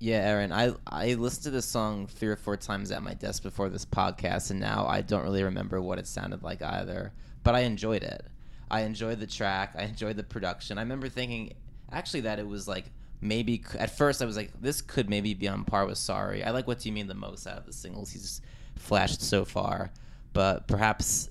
[0.02, 3.44] Yeah, Aaron, I I listened to this song three or four times at my desk
[3.44, 7.12] before this podcast, and now I don't really remember what it sounded like either.
[7.44, 8.26] But I enjoyed it.
[8.72, 9.76] I enjoyed the track.
[9.78, 10.78] I enjoyed the production.
[10.78, 11.54] I remember thinking,
[11.92, 12.86] actually, that it was like
[13.22, 16.44] maybe at first I was like, this could maybe be on par with Sorry.
[16.44, 18.12] I like What Do You Mean the most out of the singles.
[18.12, 18.42] He's
[18.76, 19.92] flashed so far,
[20.34, 21.30] but perhaps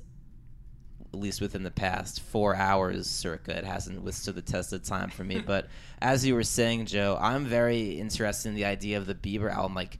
[1.12, 5.08] at least within the past four hours circa it hasn't withstood the test of time
[5.08, 5.40] for me.
[5.46, 5.68] But
[6.02, 9.74] as you were saying joe i'm very interested in the idea of the bieber album
[9.74, 9.98] like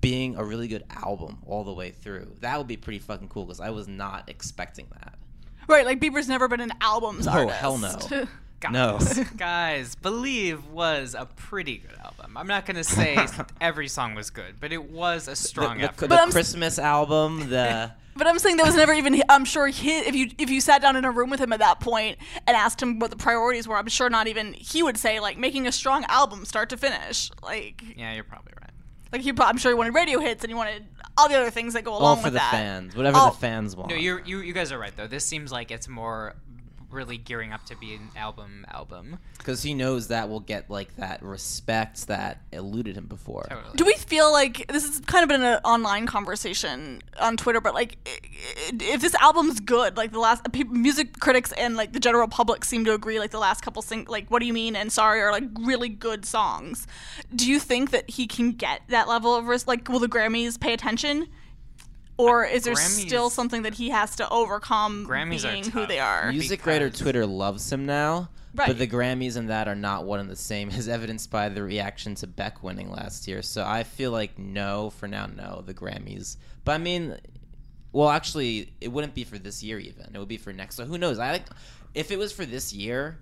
[0.00, 2.30] being a really good album all the way through.
[2.40, 5.18] That would be pretty fucking cool because i was not expecting that.
[5.68, 7.56] Right, like Bieber's never been an albums oh artist.
[7.58, 7.98] hell no
[8.60, 12.36] Guys, no guys, Believe was a pretty good album.
[12.36, 13.18] I'm not gonna say
[13.60, 15.96] every song was good, but it was a strong the, effort.
[16.00, 19.22] the But I'm s- christmas album the But I'm saying that was never even.
[19.28, 21.58] I'm sure he, if you if you sat down in a room with him at
[21.58, 22.16] that point
[22.46, 25.36] and asked him what the priorities were, I'm sure not even he would say like
[25.36, 27.30] making a strong album start to finish.
[27.42, 28.70] Like yeah, you're probably right.
[29.12, 30.86] like he, I'm sure he wanted radio hits and he wanted
[31.18, 32.08] all the other things that go along with that.
[32.08, 32.50] all with for the that.
[32.52, 33.26] fans whatever Oh.
[33.26, 35.06] the fans want No, you you guys are right though.
[35.06, 36.36] This seems like it's more
[36.96, 39.18] really gearing up to be an album album.
[39.38, 43.76] because he knows that will get like that respect that eluded him before Totally.
[43.76, 47.74] Do we feel like this has kind of been an online conversation on Twitter, but
[47.74, 52.00] like i- i- if this album's good, like the last music critics and like the
[52.00, 54.74] general public seem to agree, like the last couple sing like "What Do You Mean"
[54.74, 56.86] and "Sorry" are like really good songs.
[57.34, 60.58] Do you think that he can get that level of res- like will the Grammys
[60.58, 61.28] pay attention?
[62.18, 65.80] Or is there Grammys- still something that he has to overcome Grammys are being who
[65.80, 65.88] tough.
[65.88, 66.32] they are?
[66.32, 68.68] Music writer Twitter loves him now, Right.
[68.68, 71.62] but the Grammys and that are not one and the same, as evidenced by the
[71.62, 73.42] reaction to Beck winning last year.
[73.42, 76.36] So I feel like no, for now, no, the Grammys.
[76.64, 77.18] But I mean,
[77.92, 80.10] well, actually, it wouldn't be for this year even.
[80.14, 80.76] It would be for next.
[80.76, 81.18] So who knows?
[81.18, 81.42] I
[81.94, 83.18] if it was for this year,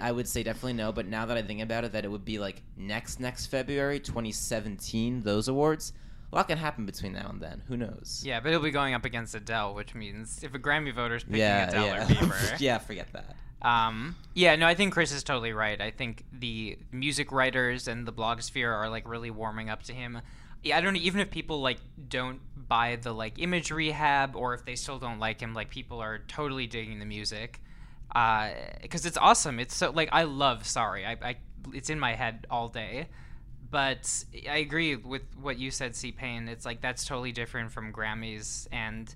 [0.00, 0.92] I would say definitely no.
[0.92, 4.00] But now that I think about it, that it would be like next next February,
[4.00, 5.92] 2017, those awards.
[6.32, 7.62] A lot can happen between now and then.
[7.68, 8.22] Who knows?
[8.24, 11.40] Yeah, but he'll be going up against Adele, which means if a Grammy voter's picking
[11.40, 12.02] yeah, Adele yeah.
[12.02, 12.78] or Bieber, yeah.
[12.78, 13.36] Forget that.
[13.60, 15.80] Um, yeah, no, I think Chris is totally right.
[15.80, 20.20] I think the music writers and the blogosphere are like really warming up to him.
[20.62, 21.00] Yeah, I don't know.
[21.00, 25.18] Even if people like don't buy the like image rehab, or if they still don't
[25.18, 27.60] like him, like people are totally digging the music
[28.08, 29.60] because it's awesome.
[29.60, 31.04] It's so like I love Sorry.
[31.04, 31.36] I, I
[31.72, 33.08] it's in my head all day.
[33.72, 36.46] But I agree with what you said, C Payne.
[36.46, 39.12] It's like that's totally different from Grammys and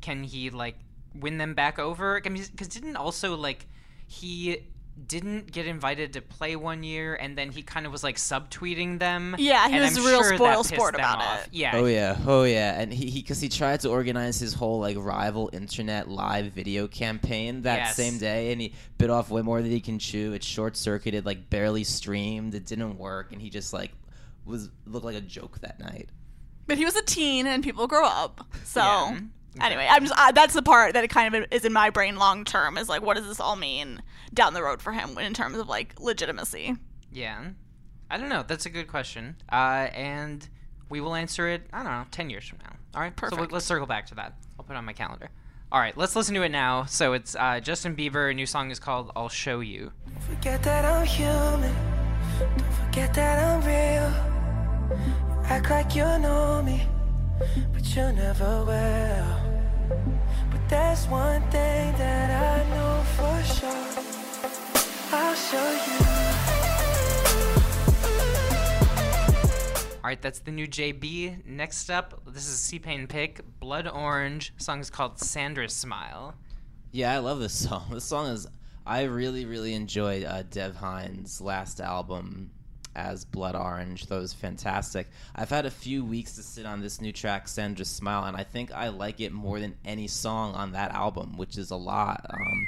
[0.00, 0.76] can he like
[1.16, 2.20] win them back over?
[2.20, 3.66] Because didn't also like
[4.06, 4.62] he
[5.06, 8.98] didn't get invited to play one year, and then he kind of was like subtweeting
[8.98, 9.36] them.
[9.38, 11.44] Yeah, he and was I'm a real sure spoil sport about off.
[11.46, 11.50] it.
[11.52, 11.72] Yeah.
[11.76, 15.50] Oh yeah, oh yeah, and he because he, tried to organize his whole like rival
[15.52, 17.96] internet live video campaign that Yes.
[17.96, 20.32] same day, and he bit off way more than he can chew.
[20.32, 22.54] It short circuited, like barely streamed.
[22.54, 23.92] It didn't work, and he just like
[24.44, 26.08] was looked like a joke that night.
[26.66, 28.46] But he was a teen, and people grow up.
[28.64, 29.18] So Yeah.
[29.60, 32.16] Anyway, I'm just uh, that's the part that it kind of is in my brain
[32.16, 34.02] long term is like, what does this all mean
[34.34, 36.76] down the road for him in terms of like legitimacy?
[37.12, 37.50] Yeah.
[38.10, 38.42] I don't know.
[38.46, 39.36] That's a good question.
[39.50, 40.48] Uh, and
[40.88, 41.62] we will answer it.
[41.72, 42.72] I don't know, ten years from now.
[42.94, 43.14] All right.
[43.14, 43.40] Perfect.
[43.40, 44.34] So let's circle back to that.
[44.58, 45.28] I'll put it on my calendar.
[45.70, 45.96] All right.
[45.96, 46.84] Let's listen to it now.
[46.84, 48.30] So it's uh, Justin Bieber.
[48.30, 51.74] A new song is called "I'll Show You." Forget that I'm human.
[52.38, 54.10] Don't forget that I'm real.
[55.28, 56.86] You act like you know me,
[57.72, 59.47] but you never will.
[59.88, 63.88] But there's one thing that I know for sure.
[65.12, 66.04] I'll show you.
[69.96, 71.46] All right, that's the new JB.
[71.46, 74.52] Next up, this is C Payne pick, Blood Orange.
[74.58, 76.34] Song is called Sandra's Smile.
[76.92, 77.86] Yeah, I love this song.
[77.90, 78.46] This song is
[78.86, 82.50] I really really enjoyed uh, Dev Hynes' last album
[82.98, 84.06] as Blood Orange.
[84.06, 85.06] That was fantastic.
[85.34, 88.42] I've had a few weeks to sit on this new track, Sandra Smile, and I
[88.42, 92.26] think I like it more than any song on that album, which is a lot.
[92.28, 92.66] Um,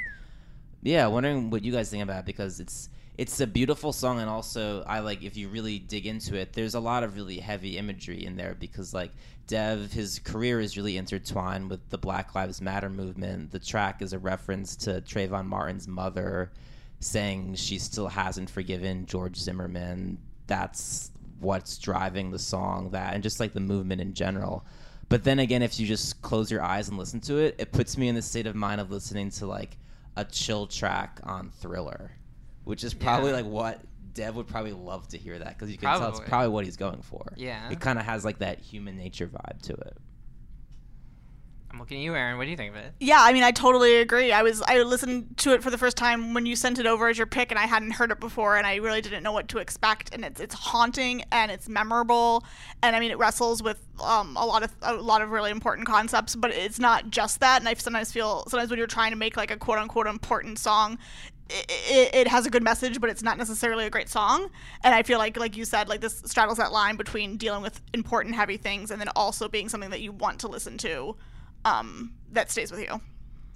[0.81, 4.29] yeah, wondering what you guys think about it because it's it's a beautiful song, and
[4.29, 6.53] also I like if you really dig into it.
[6.53, 9.11] There's a lot of really heavy imagery in there because like
[9.47, 13.51] Dev, his career is really intertwined with the Black Lives Matter movement.
[13.51, 16.51] The track is a reference to Trayvon Martin's mother,
[17.01, 20.17] saying she still hasn't forgiven George Zimmerman.
[20.47, 22.91] That's what's driving the song.
[22.91, 24.65] That and just like the movement in general.
[25.09, 27.97] But then again, if you just close your eyes and listen to it, it puts
[27.97, 29.77] me in the state of mind of listening to like
[30.15, 32.11] a chill track on Thriller,
[32.63, 33.37] which is probably Yeah.
[33.37, 33.81] like what
[34.13, 36.29] Dev would probably love to hear that because you can tell it's Probably.
[36.29, 37.33] probably what he's going for.
[37.35, 37.69] Yeah.
[37.71, 39.97] it kind of has like that human nature vibe to it.
[41.71, 42.37] I'm looking at you, Aaron.
[42.37, 42.93] What do you think of it?
[42.99, 44.33] Yeah, I mean, I totally agree.
[44.33, 47.07] I was I listened to it for the first time when you sent it over
[47.07, 49.47] as your pick, and I hadn't heard it before, and I really didn't know what
[49.49, 50.13] to expect.
[50.13, 52.43] And it's it's haunting and it's memorable,
[52.83, 55.87] and I mean, it wrestles with um, a lot of a lot of really important
[55.87, 57.61] concepts, but it's not just that.
[57.61, 60.59] And I sometimes feel sometimes when you're trying to make like a quote unquote important
[60.59, 60.97] song.
[61.53, 64.49] It, it, it has a good message, but it's not necessarily a great song.
[64.85, 67.81] And I feel like, like you said, like this straddles that line between dealing with
[67.93, 71.17] important, heavy things and then also being something that you want to listen to
[71.65, 73.01] um, that stays with you.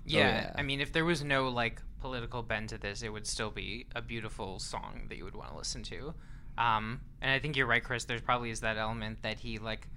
[0.05, 0.51] Yeah, yeah.
[0.55, 3.87] I mean, if there was no like political bend to this, it would still be
[3.95, 6.13] a beautiful song that you would want to listen to.
[6.57, 8.05] Um, and I think you're right, Chris.
[8.05, 9.87] There's probably is that element that he like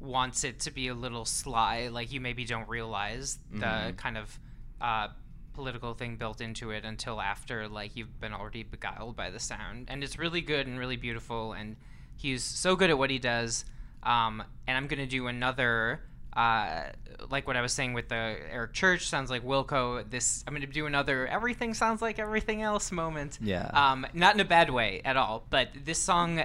[0.00, 4.38] wants it to be a little sly, like you maybe don't realize the kind of
[4.80, 5.08] uh,
[5.54, 9.86] political thing built into it until after like you've been already beguiled by the sound.
[9.88, 11.76] And it's really good and really beautiful, and
[12.16, 13.64] he's so good at what he does.
[14.02, 16.00] Um, and I'm gonna do another
[16.34, 16.84] uh,
[17.30, 20.08] like what I was saying with the Eric Church sounds like Wilco.
[20.08, 23.38] This I'm going to do another everything sounds like everything else moment.
[23.40, 23.70] Yeah.
[23.72, 26.42] Um, not in a bad way at all, but this song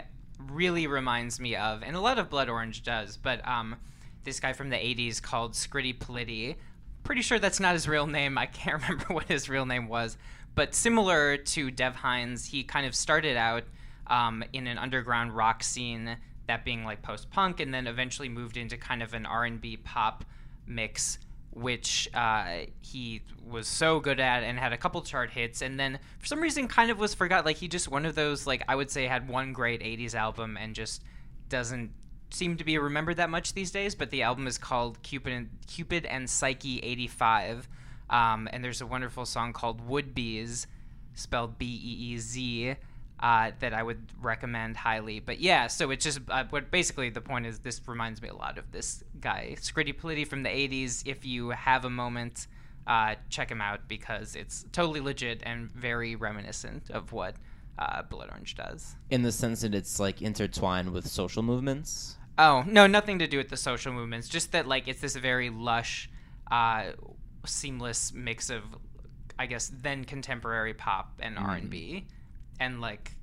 [0.52, 3.76] really reminds me of, and a lot of Blood Orange does, but um,
[4.24, 6.56] this guy from the '80s called Scritti Politti.
[7.04, 8.38] Pretty sure that's not his real name.
[8.38, 10.18] I can't remember what his real name was,
[10.56, 13.64] but similar to Dev Hynes, he kind of started out
[14.08, 18.58] um, in an underground rock scene that being like post punk, and then eventually moved
[18.58, 20.26] into kind of an R and B pop
[20.66, 21.20] mix,
[21.52, 26.00] which uh, he was so good at and had a couple chart hits, and then
[26.20, 27.46] for some reason kind of was forgot.
[27.46, 30.58] Like he just one of those like I would say had one great '80s album
[30.58, 31.04] and just
[31.50, 31.92] doesn't
[32.30, 33.96] seem to be remembered that much these days.
[33.96, 37.68] But the album is called Cupid and Cupid and Psyche '85,
[38.10, 40.68] um, and there's a wonderful song called Wood Beez,
[41.14, 42.76] spelled B E E Z
[43.20, 45.20] uh, that I would recommend highly.
[45.20, 47.60] But yeah, so it's just uh, what basically the point is.
[47.60, 51.04] This reminds me a lot of this guy, Scritti Politti from the '80s.
[51.06, 52.48] If you have a moment,
[52.86, 57.36] uh, check him out because it's totally legit and very reminiscent of what
[57.80, 58.96] uh, Blood Orange does.
[59.10, 62.18] In the sense that it's like intertwined with social movements.
[62.38, 64.30] Oh no, nothing to do with the social movements.
[64.30, 66.10] Just that like it's this very lush,
[66.52, 66.92] uh,
[67.46, 68.64] seamless mix of,
[69.40, 72.06] I guess, then contemporary pop and R and B,
[72.60, 73.16] and like,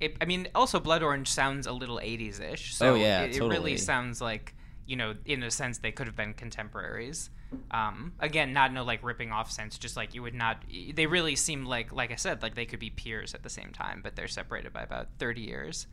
[0.00, 0.16] it.
[0.20, 2.74] I mean, also Blood Orange sounds a little '80s ish.
[2.74, 3.50] So Oh, yeah, it, it totally.
[3.56, 4.54] really sounds like
[4.86, 7.30] you know, in a sense, they could have been contemporaries.
[7.70, 10.62] Um, again, not in a like ripping off sense, just like you would not.
[10.94, 13.70] They really seem like, like I said, like they could be peers at the same
[13.72, 15.86] time, but they're separated by about thirty years.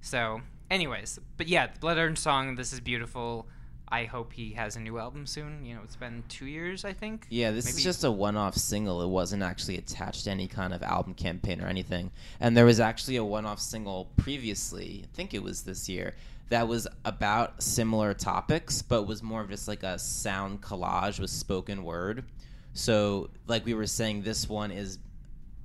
[0.00, 2.56] So, anyways, but yeah, Blood Orange song.
[2.56, 3.48] This is beautiful.
[3.88, 5.64] I hope he has a new album soon.
[5.64, 7.26] You know, it's been two years, I think.
[7.30, 9.00] Yeah, this is Maybe- just a one-off single.
[9.02, 12.10] It wasn't actually attached to any kind of album campaign or anything.
[12.40, 16.14] And there was actually a one-off single previously, I think it was this year,
[16.48, 21.30] that was about similar topics, but was more of just like a sound collage with
[21.30, 22.24] spoken word.
[22.72, 24.98] So, like we were saying, this one is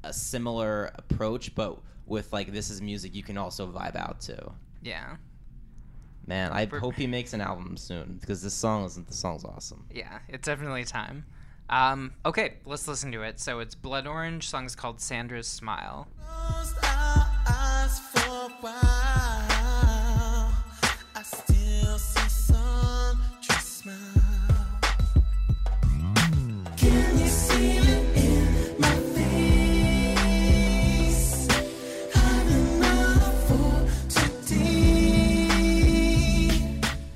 [0.03, 4.51] a similar approach, but with like this is music you can also vibe out to.
[4.81, 5.17] Yeah,
[6.27, 9.07] Man, I For- hope he makes an album soon because this song isn't.
[9.07, 9.85] The song's awesome.
[9.91, 11.25] yeah, it's definitely time.
[11.69, 13.39] Um, okay, let's listen to it.
[13.39, 14.47] So it's Blood Orange.
[14.49, 16.07] Song's called Sandra's Smile.
[16.19, 20.51] Closed our eyes for a while.
[21.15, 22.20] I still see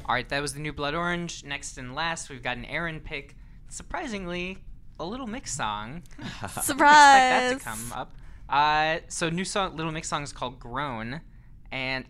[0.07, 1.43] All right, that was the new Blood Orange.
[1.43, 3.35] Next and last, we've got an Aaron pick.
[3.69, 4.59] Surprisingly,
[4.99, 6.03] a Little Mix song.
[6.61, 7.53] Surprise!
[7.53, 8.13] Expect that to come up.
[8.47, 11.21] Uh, so new song, Little Mix song is called "Grown,"
[11.71, 12.05] and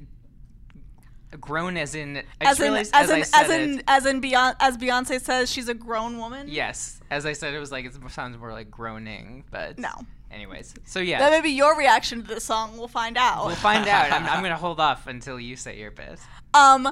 [1.39, 3.83] "Grown" as in As in, as as, in, as in, it.
[3.87, 6.47] as in Beyonce, as Beyonce says, she's a grown woman.
[6.49, 9.89] Yes, as I said, it was like it sounds more like groaning, but No.
[10.31, 12.77] Anyways, so yeah, That may be your reaction to the song.
[12.77, 13.45] We'll find out.
[13.45, 14.11] we'll find out.
[14.11, 16.19] I'm, I'm gonna hold off until you say your bit.
[16.53, 16.91] Um,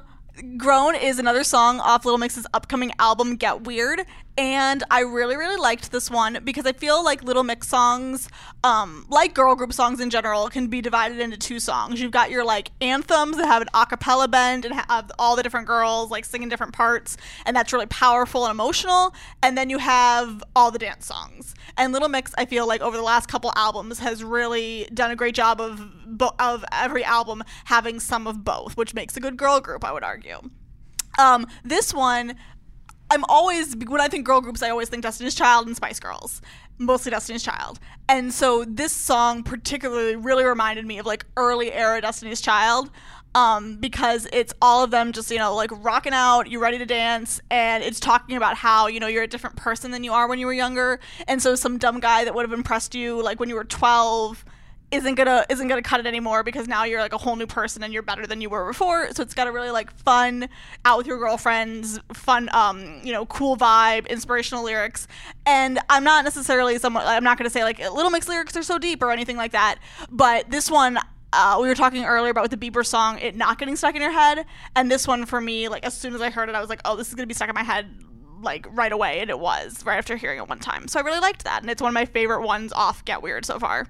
[0.58, 4.04] Grown is another song off Little Mix's upcoming album Get Weird,
[4.36, 8.28] and I really, really liked this one because I feel like Little Mix songs,
[8.64, 12.02] um, like girl group songs in general, can be divided into two songs.
[12.02, 15.44] You've got your like anthems that have an a cappella bend and have all the
[15.44, 17.16] different girls like singing different parts,
[17.46, 19.14] and that's really powerful and emotional.
[19.44, 21.54] And then you have all the dance songs.
[21.78, 25.16] And Little Mix, I feel like over the last couple albums, has really done a
[25.16, 29.38] great job of bo- of every album having some of both, which makes a good
[29.38, 30.40] girl group, I would argue.
[31.20, 32.36] Um, this one,
[33.14, 36.42] I'm always when I think girl groups, I always think Destiny's Child and Spice Girls,
[36.80, 37.80] mostly Destiny's Child.
[38.10, 42.90] And so this song particularly really reminded me of like early era Destiny's Child.
[43.36, 46.86] Um, because it's all of them just you know like rocking out, you're ready to
[46.86, 50.28] dance, and it's talking about how you know you're a different person than you are
[50.28, 53.40] when you were younger, and so some dumb guy that would have impressed you like
[53.40, 54.46] when you were 12
[54.94, 57.84] isn't gonna isn't gonna cut it anymore because now you're like a whole new person
[57.84, 59.12] and you're better than you were before.
[59.12, 60.48] So it's got a really like fun
[60.86, 65.08] out with your girlfriends, fun um you know cool vibe, inspirational lyrics.
[65.46, 68.78] And I'm not necessarily someone I'm not gonna say like Little Mix lyrics are so
[68.78, 69.80] deep or anything like that,
[70.10, 71.00] but this one.
[71.36, 74.04] Uh, we were talking earlier about with the Bieber song, it not getting stuck in
[74.04, 76.62] your head, and this one for me, like as soon as I heard it, I
[76.62, 77.88] was like, "Oh, this is gonna be stuck in my head
[78.44, 80.88] like right away," and it was right after hearing it one time.
[80.88, 83.46] So I really liked that, and it's one of my favorite ones off Get Weird
[83.46, 83.88] so far.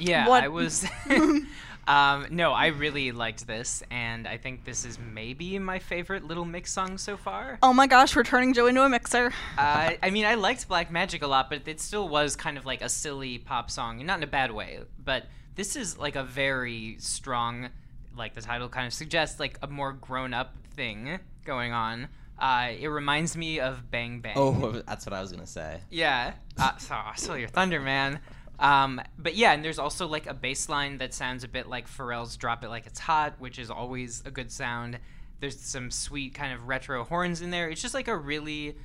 [0.00, 0.86] Yeah, What- I was.
[1.88, 6.44] um, no, I really liked this, and I think this is maybe my favorite Little
[6.44, 7.58] Mix song so far.
[7.62, 9.32] Oh my gosh, we're turning Joe into a mixer.
[9.58, 12.66] Uh, I mean, I liked Black Magic a lot, but it still was kind of
[12.66, 14.80] like a silly pop song, not in a bad way.
[15.04, 15.26] But
[15.56, 17.70] this is like a very strong,
[18.16, 22.08] like the title kind of suggests, like a more grown-up thing going on.
[22.38, 24.32] Uh, it reminds me of Bang Bang.
[24.36, 25.80] Oh, that's what I was gonna say.
[25.90, 26.32] Yeah.
[26.56, 28.20] Uh, so I stole your thunder, man.
[28.60, 31.88] Um, but yeah, and there's also like a bass line that sounds a bit like
[31.88, 34.98] Pharrell's "Drop It Like It's Hot," which is always a good sound.
[35.40, 37.70] There's some sweet kind of retro horns in there.
[37.70, 38.76] It's just like a really,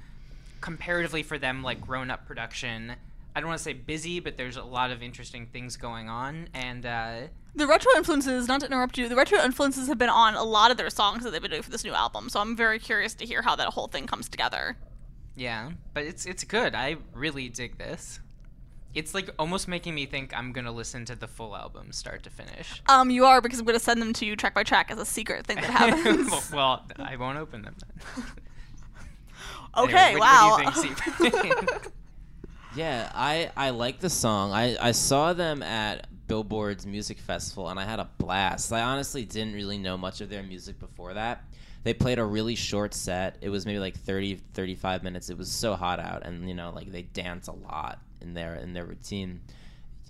[0.61, 2.95] comparatively for them, like grown-up production.
[3.36, 6.47] I don't want to say busy, but there's a lot of interesting things going on,
[6.53, 7.17] and uh,
[7.53, 10.71] The retro influences, not to interrupt you, the retro influences have been on a lot
[10.71, 12.30] of their songs that they've been doing for this new album.
[12.30, 14.78] So I'm very curious to hear how that whole thing comes together.
[15.36, 16.73] yeah, but it's it's good.
[16.76, 18.21] I really dig this.
[18.96, 22.30] It's like almost making me think I'm gonna listen to the full album, start to
[22.30, 22.82] finish.
[22.88, 24.98] Um, you are because I'm going to send them to you track by track as
[24.98, 26.32] a secret thing that happens.
[26.32, 28.24] well, well, I won't open them then.
[29.78, 30.60] okay, Anyway, what- wow.
[30.64, 30.96] What do you
[31.32, 31.88] think,
[32.76, 34.52] Yeah, I I like the song.
[34.52, 38.74] I I saw them at Billboard's music festival and I had a blast.
[38.74, 41.43] I honestly didn't really know much of their music before that.
[41.84, 43.38] They played a really short set.
[43.41, 45.30] It was maybe like 30 35 minutes.
[45.30, 48.55] It was so hot out and you know like they dance a lot in their
[48.55, 49.41] in their routine.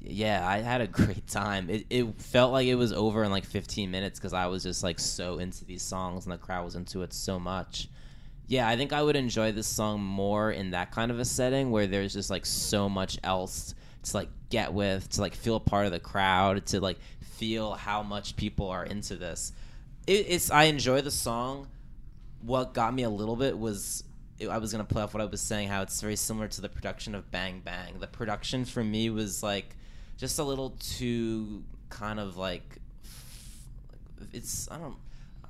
[0.01, 1.69] Yeah, I had a great time.
[1.69, 4.83] It it felt like it was over in like 15 minutes cuz I was just
[4.83, 7.89] like so into these songs and the crowd was into it so much.
[8.47, 11.71] Yeah, I think I would enjoy this song more in that kind of a setting
[11.71, 15.87] where there's just like so much else to like get with, to like feel part
[15.87, 19.51] of the crowd, to like feel how much people are into this.
[20.07, 21.67] It, it's I enjoy the song.
[22.41, 24.03] What got me a little bit was
[24.49, 26.69] I was gonna play off what I was saying, how it's very similar to the
[26.69, 27.99] production of Bang Bang.
[27.99, 29.75] The production for me was like
[30.17, 32.77] just a little too kind of like
[34.33, 34.97] it's I don't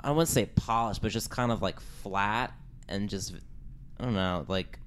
[0.01, 2.53] I wouldn't say polished, but just kind of like flat
[2.87, 3.33] and just
[3.99, 4.77] I don't know, like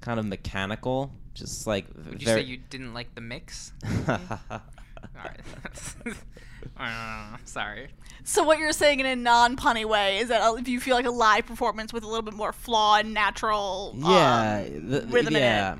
[0.00, 2.42] kind of mechanical, just like Would you very.
[2.42, 3.72] say you didn't like the mix?
[5.16, 6.16] All right.
[6.76, 7.88] Uh, sorry.
[8.24, 11.04] so what you're saying in a non-punny way is that uh, if you feel like
[11.04, 15.36] a live performance with a little bit more flaw and natural, yeah, um, the- rhythm
[15.36, 15.76] in yeah,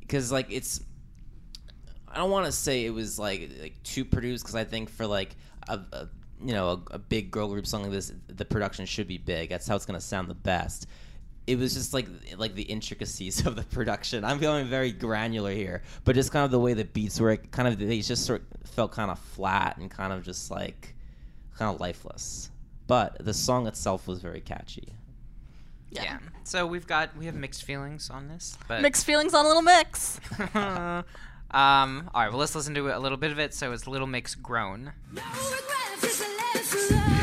[0.00, 0.80] because like it's.
[2.08, 5.06] I don't want to say it was like like too produced because I think for
[5.06, 5.36] like
[5.68, 6.08] a, a
[6.42, 9.50] you know a, a big girl group song like this, the production should be big.
[9.50, 10.86] That's how it's gonna sound the best.
[11.46, 14.24] It was just like like the intricacies of the production.
[14.24, 17.68] I'm going very granular here, but just kind of the way the beats were, kind
[17.68, 20.94] of they just sort of felt kind of flat and kind of just like
[21.56, 22.50] kind of lifeless.
[22.86, 24.92] But the song itself was very catchy.
[25.90, 26.18] Yeah.
[26.42, 29.62] So we've got we have mixed feelings on this, but Mixed feelings on a little
[29.62, 30.20] mix.
[30.54, 31.04] um.
[31.52, 32.30] All right.
[32.30, 33.54] Well, let's listen to a little bit of it.
[33.54, 34.92] So it's Little Mix grown.
[35.12, 35.22] No
[36.02, 37.13] regrets,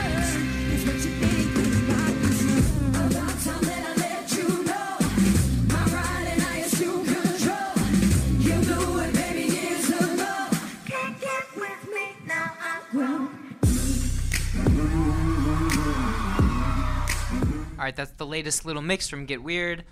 [17.81, 17.95] All right.
[17.95, 19.85] That's the latest Little Mix from Get Weird.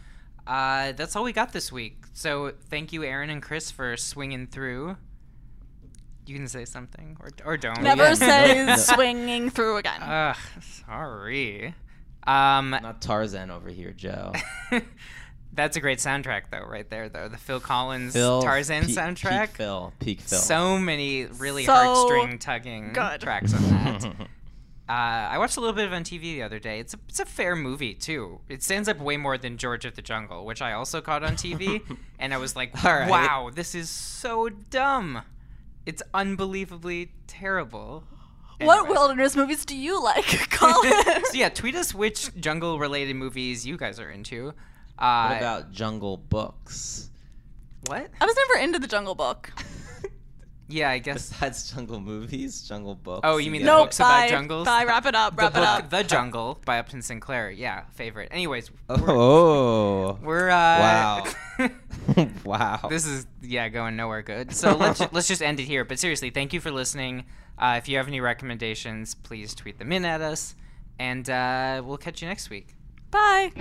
[0.46, 2.04] Uh, that's all we got this week.
[2.14, 4.96] So thank you, Aaron and Chris, for swinging through.
[6.28, 7.82] You can say something or or don't.
[7.82, 8.76] Never yeah.
[8.76, 10.04] say swinging through again.
[10.04, 10.38] Ugh,
[10.86, 11.74] sorry.
[12.28, 14.34] Um, Not Tarzan over here, Joe.
[15.54, 17.28] that's a great soundtrack, though, right there, though.
[17.28, 19.48] The Phil Collins Phil, Tarzan peak- soundtrack.
[19.48, 19.94] Peak Phil.
[20.00, 20.38] Peak Phil.
[20.38, 23.22] So many really So heartstring tugging good.
[23.22, 24.14] tracks on that.
[24.90, 26.80] uh, I watched a little bit of on TV the other day.
[26.80, 28.40] It's a, it's a fair movie too.
[28.50, 31.34] It stands up way more than George of the Jungle, which I also caught on
[31.34, 31.82] TV,
[32.20, 33.10] and I was like, All right.
[33.10, 35.22] "Wow, this is so dumb.
[35.86, 38.04] It's unbelievably terrible."
[38.62, 40.92] What wilderness movies do you like, Colin?
[41.26, 44.48] so yeah, tweet us which jungle-related movies you guys are into.
[44.48, 44.56] what
[44.98, 47.10] Uh, about Jungle Books?
[47.86, 48.10] what?
[48.20, 49.54] I was never into the Jungle Book.
[50.72, 51.30] Yeah, I guess.
[51.30, 53.22] Besides Jungle Movies, Jungle Books.
[53.24, 53.86] Oh, you mean the get No, it?
[53.86, 54.30] books about bye.
[54.30, 54.65] jungles?
[54.65, 54.84] Bye.
[54.86, 55.36] Wrap it up.
[55.36, 55.89] The Wrap it book up.
[55.89, 57.49] The Jungle by Upton Sinclair.
[57.49, 58.30] Yeah, favorite.
[58.32, 60.20] Anyways, Oh.
[60.22, 61.24] we're uh Wow.
[62.45, 62.80] wow.
[62.89, 64.53] this is yeah going nowhere good.
[64.53, 65.84] So let's let's just end it here.
[65.86, 67.26] But seriously, thank you for listening.
[67.57, 70.55] Uh, if you have any recommendations, please tweet them in at us,
[70.97, 72.76] and uh, we'll catch you next week.
[73.11, 73.51] Bye.